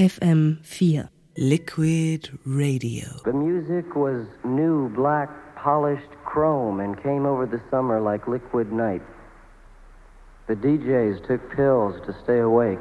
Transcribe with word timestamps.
FM4. 0.00 1.10
Liquid 1.36 2.38
Radio. 2.46 3.04
The 3.26 3.34
music 3.34 3.94
was 3.94 4.26
new, 4.44 4.88
black, 4.88 5.28
polished 5.56 6.10
chrome 6.24 6.80
and 6.80 6.96
came 7.02 7.26
over 7.26 7.44
the 7.44 7.60
summer 7.70 8.00
like 8.00 8.26
liquid 8.26 8.72
night. 8.72 9.02
The 10.46 10.56
DJs 10.56 11.26
took 11.28 11.54
pills 11.54 12.00
to 12.06 12.16
stay 12.24 12.38
awake. 12.38 12.80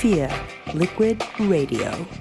FM4 0.00 0.32
Liquid 0.72 1.22
Radio. 1.40 2.19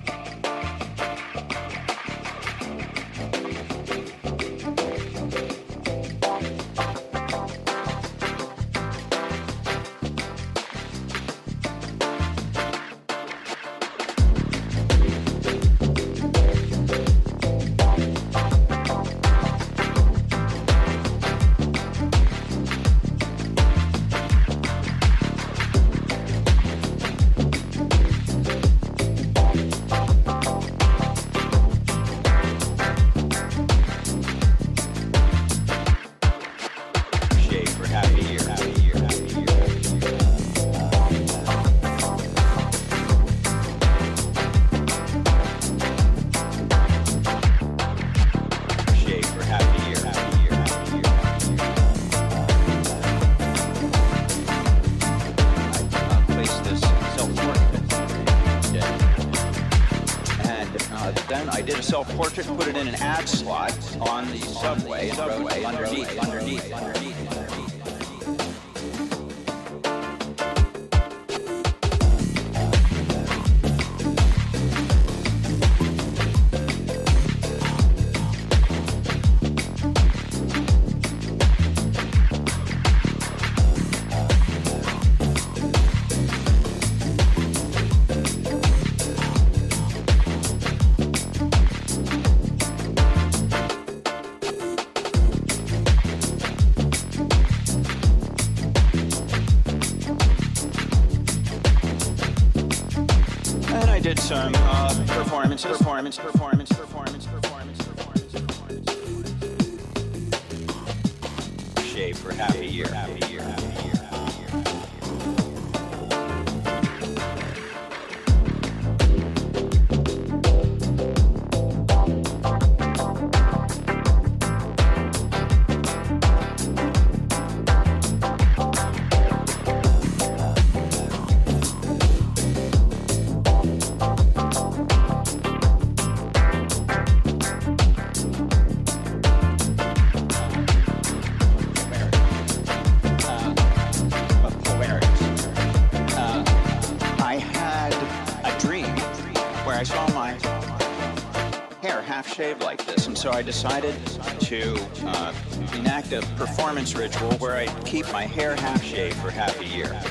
So 153.29 153.35
I 153.35 153.43
decided 153.43 153.95
to 154.39 154.87
uh, 155.05 155.33
enact 155.75 156.13
a 156.13 156.21
performance 156.35 156.95
ritual 156.95 157.31
where 157.33 157.57
I 157.57 157.67
keep 157.83 158.11
my 158.11 158.23
hair 158.23 158.55
half 158.55 158.83
shaved 158.83 159.17
for 159.17 159.29
half 159.29 159.59
a 159.61 159.65
year. 159.65 160.01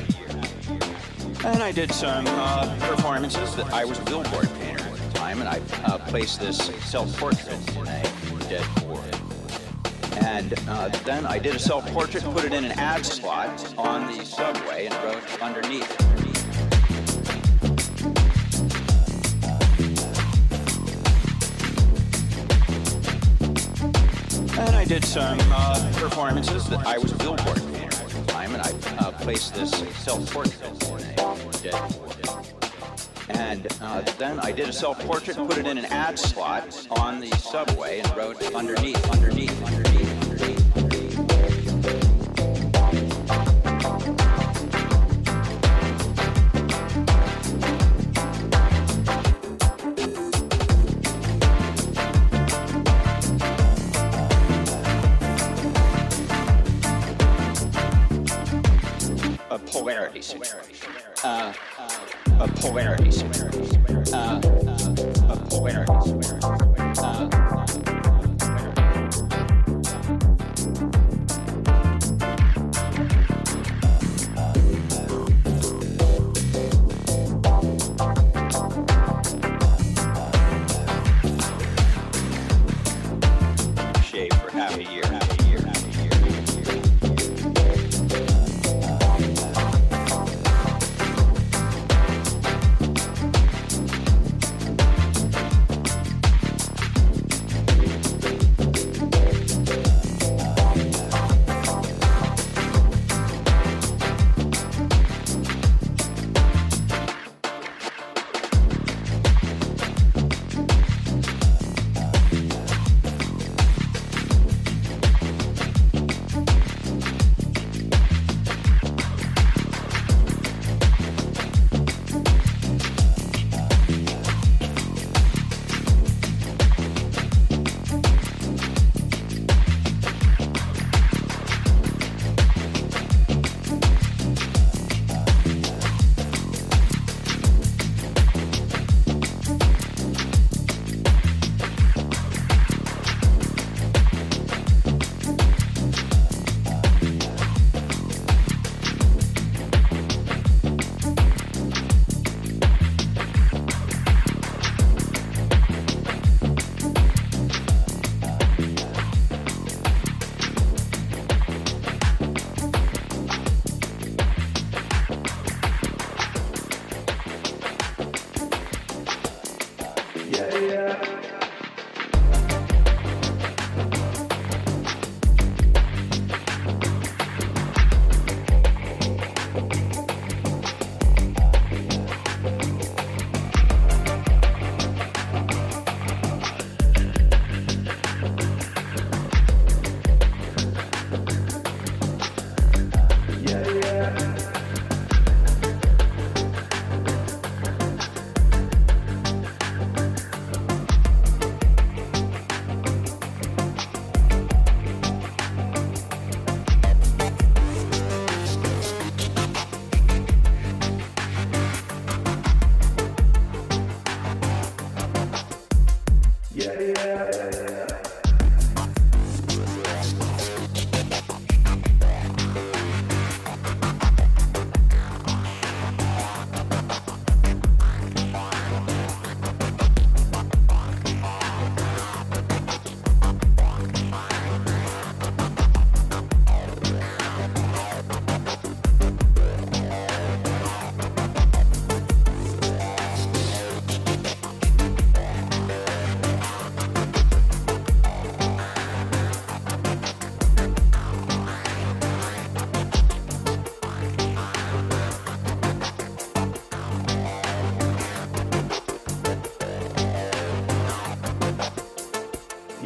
And 1.45 1.61
I 1.61 1.73
did 1.73 1.91
some 1.91 2.25
uh, 2.29 2.77
performances 2.79 3.57
that 3.57 3.73
I 3.73 3.85
was 3.85 3.99
a 3.99 4.05
billboard 4.05 4.49
painter 4.61 4.85
at 4.85 4.99
the 4.99 5.19
time, 5.19 5.41
and 5.41 5.49
I 5.49 5.61
uh, 5.87 5.99
placed 5.99 6.39
this 6.39 6.59
self-portrait 6.89 7.77
in 7.77 7.89
a 7.89 8.49
dead 8.49 8.67
board. 8.83 9.13
And 10.25 10.55
uh, 10.69 10.89
then 11.05 11.27
I 11.27 11.41
did 11.41 11.57
a 11.57 11.59
self-portrait, 11.59 12.23
put 12.23 12.45
it 12.45 12.53
in 12.53 12.65
an 12.65 12.73
ad 12.73 13.05
slot 13.05 13.75
on 13.77 14.17
the 14.17 14.25
subway, 14.25 14.87
and 14.87 14.95
wrote 15.03 15.43
underneath. 15.43 16.08
Some 25.19 25.39
uh, 25.51 25.93
performances 25.95 26.65
that 26.67 26.87
I 26.87 26.97
was 26.97 27.13
billboard 27.13 27.57
painter 27.73 28.03
at 28.05 28.09
the 28.09 28.25
time, 28.29 28.55
and 28.55 28.63
I 28.63 28.71
uh, 29.05 29.11
placed 29.11 29.53
this 29.53 29.73
self-portrait 29.99 30.63
and 33.31 33.67
uh, 33.81 34.01
then 34.17 34.39
I 34.39 34.53
did 34.53 34.69
a 34.69 34.73
self-portrait, 34.73 35.37
put 35.37 35.59
it 35.59 35.67
in 35.67 35.77
an 35.77 35.87
ad 35.87 36.21
slot 36.21 36.87
on 36.93 37.19
the 37.19 37.31
subway, 37.37 37.99
and 37.99 38.17
wrote 38.17 38.41
underneath, 38.55 39.11
underneath, 39.11 39.65
underneath. 39.65 40.08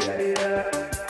yeah, 0.07 0.21
yeah. 0.21 1.02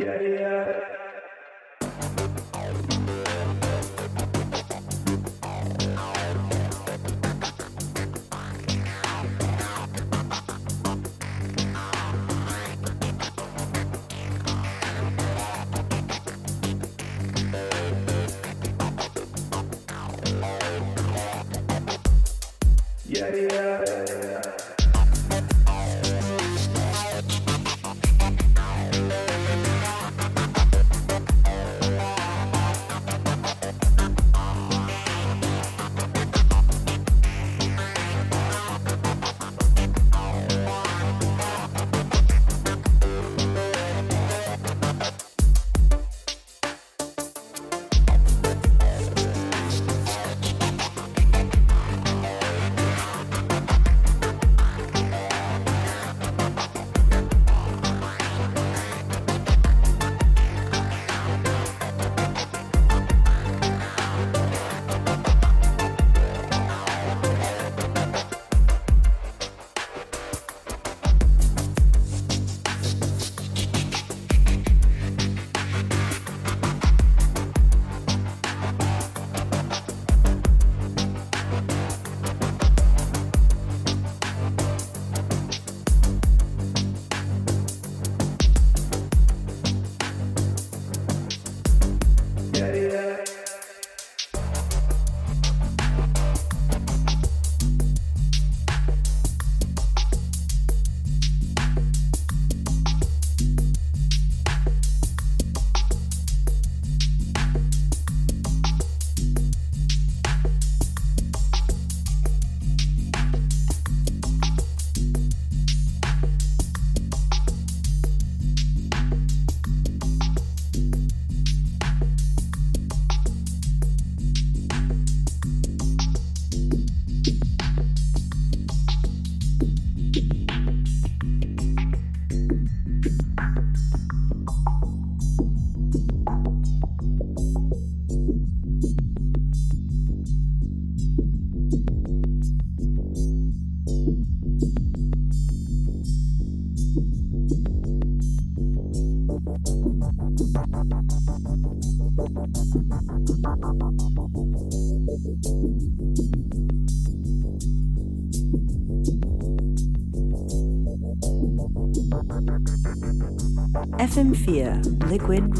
Yeah. 0.00 0.59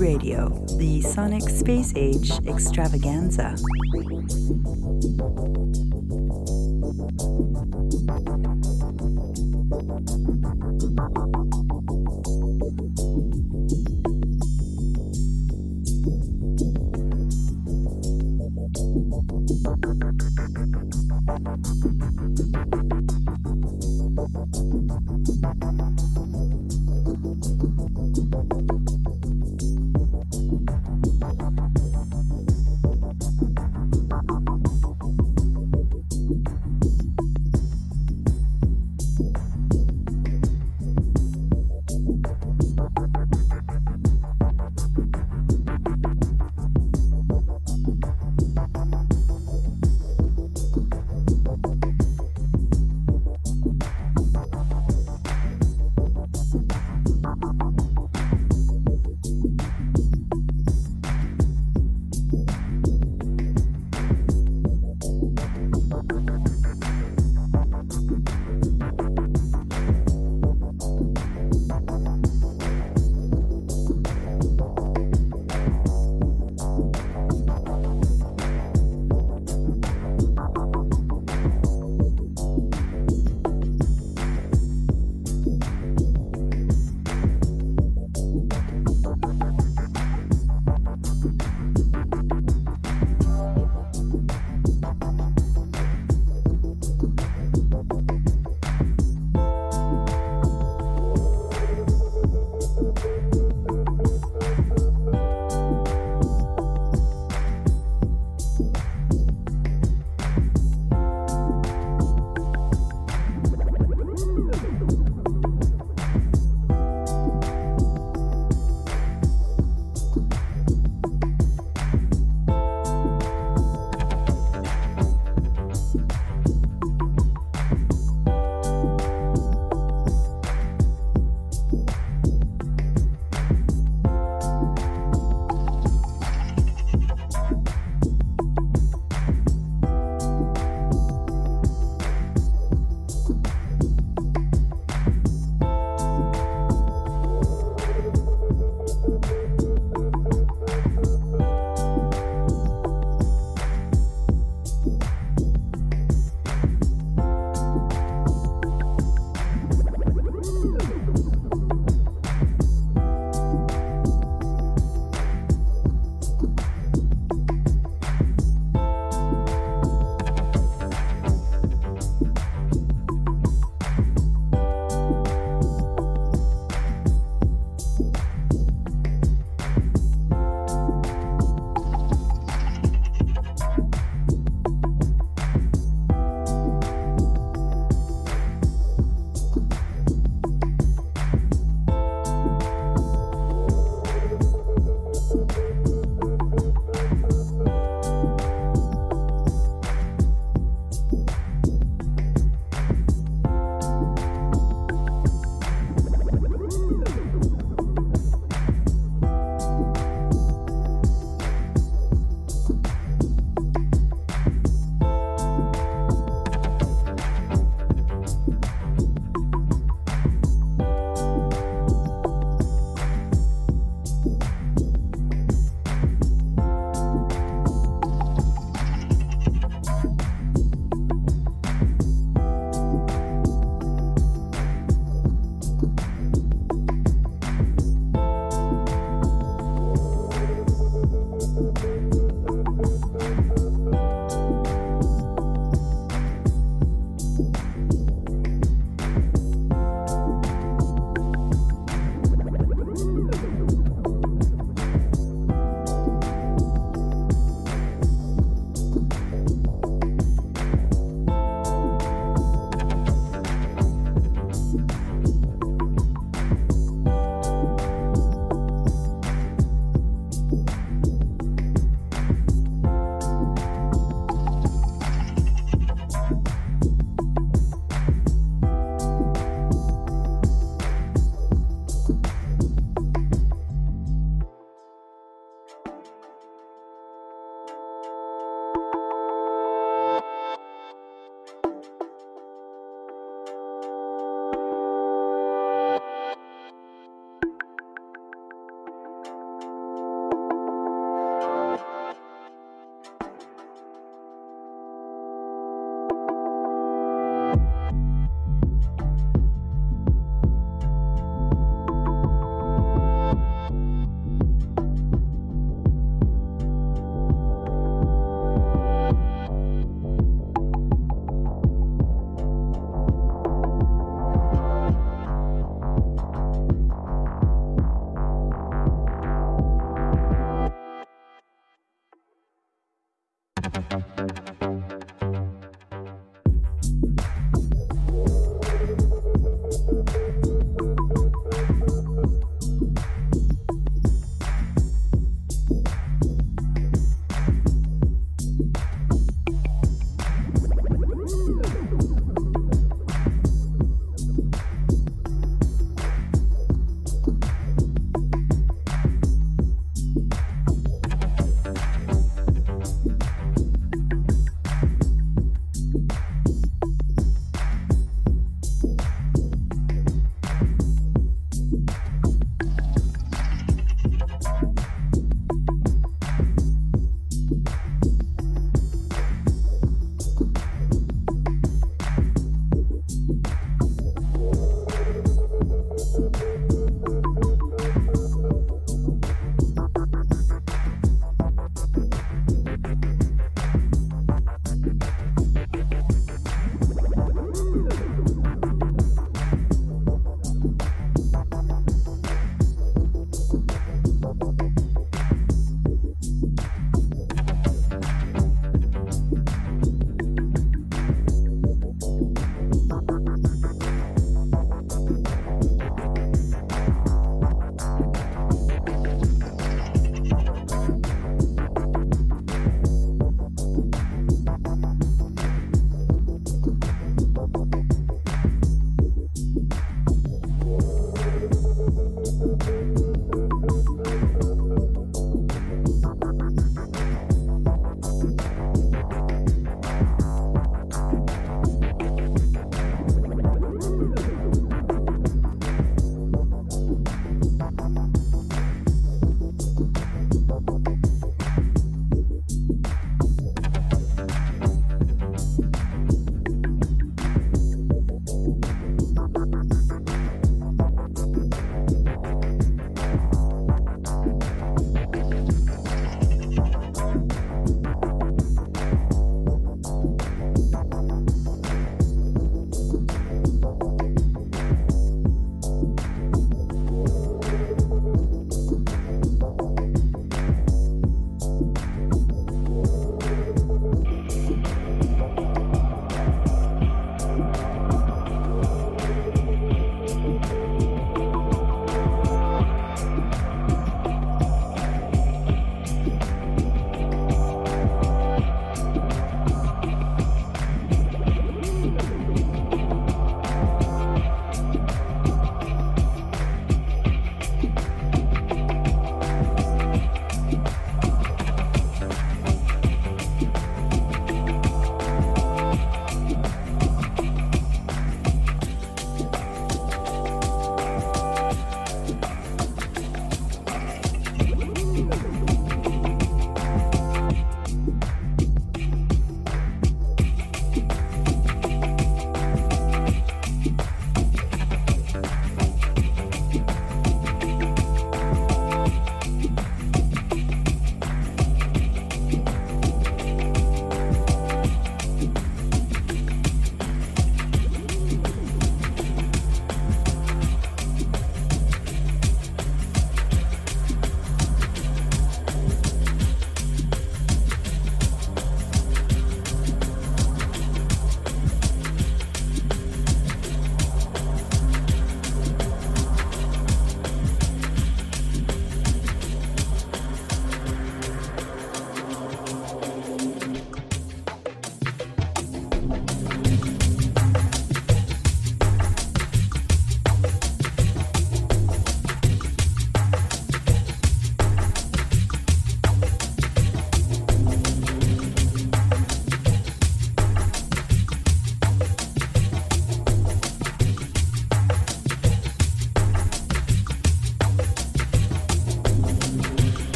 Radio, 0.00 0.48
the 0.78 1.02
Sonic 1.02 1.42
Space 1.42 1.92
Age 1.94 2.30
extravaganza. 2.48 3.54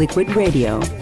Liquid 0.00 0.34
Radio. 0.34 0.99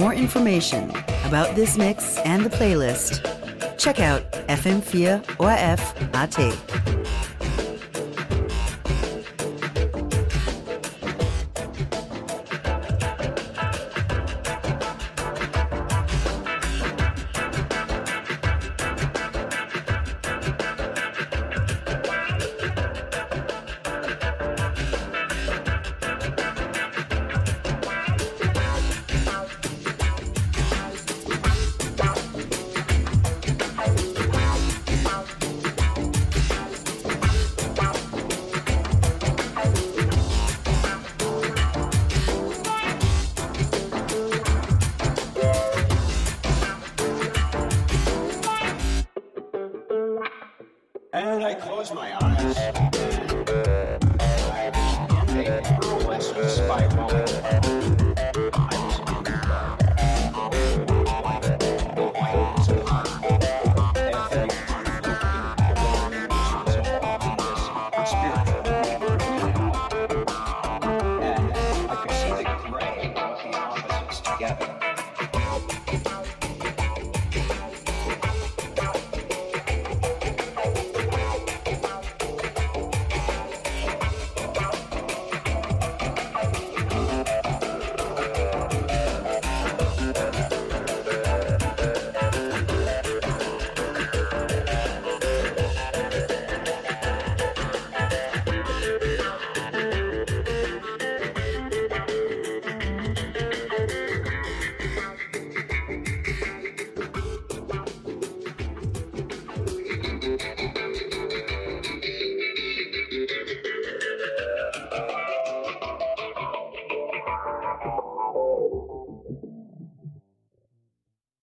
More 0.00 0.14
information 0.14 0.88
about 1.26 1.54
this 1.54 1.76
mix 1.76 2.16
and 2.20 2.42
the 2.42 2.48
playlist, 2.48 3.20
check 3.76 4.00
out 4.00 4.22
fm4orf.at. 4.48 6.69